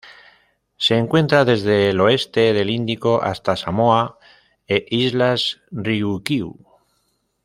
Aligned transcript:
Se 0.77 0.97
encuentra 0.97 1.45
desde 1.45 1.91
el 1.91 2.01
oeste 2.01 2.53
del 2.53 2.71
Índico 2.71 3.21
hasta 3.21 3.55
Samoa 3.55 4.17
e 4.67 4.83
Islas 4.89 5.61
Ryukyu. 5.69 6.55